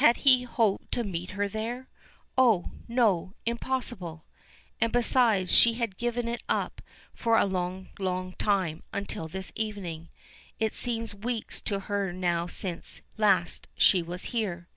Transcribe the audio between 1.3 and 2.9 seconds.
her there? Oh,